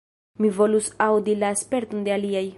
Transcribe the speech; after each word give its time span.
Mi 0.45 0.49
volus 0.59 0.89
aŭdi 1.09 1.37
la 1.45 1.53
sperton 1.63 2.05
de 2.09 2.17
aliaj. 2.19 2.47